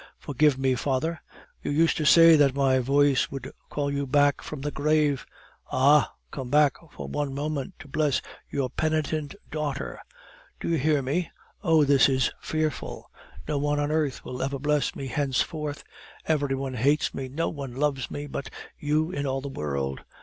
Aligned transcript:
"Forgive 0.17 0.57
me, 0.57 0.73
father! 0.73 1.21
You 1.61 1.69
used 1.69 1.95
to 1.97 2.05
say 2.05 2.35
that 2.35 2.55
my 2.55 2.79
voice 2.79 3.29
would 3.29 3.51
call 3.69 3.93
you 3.93 4.07
back 4.07 4.41
from 4.41 4.61
the 4.61 4.71
grave; 4.71 5.27
ah! 5.71 6.15
come 6.31 6.49
back 6.49 6.73
for 6.91 7.07
one 7.07 7.35
moment 7.35 7.75
to 7.77 7.87
bless 7.87 8.19
your 8.49 8.71
penitent 8.71 9.35
daughter. 9.51 9.99
Do 10.59 10.69
you 10.69 10.77
hear 10.79 11.03
me? 11.03 11.29
Oh! 11.63 11.83
this 11.85 12.09
is 12.09 12.31
fearful! 12.41 13.11
No 13.47 13.59
one 13.59 13.79
on 13.79 13.91
earth 13.91 14.25
will 14.25 14.41
ever 14.41 14.57
bless 14.57 14.95
me 14.95 15.05
henceforth; 15.05 15.83
every 16.25 16.55
one 16.55 16.73
hates 16.73 17.13
me; 17.13 17.29
no 17.29 17.49
one 17.49 17.75
loves 17.75 18.09
me 18.09 18.25
but 18.25 18.49
you 18.79 19.11
in 19.11 19.27
all 19.27 19.39
the 19.41 19.49
world. 19.49 19.99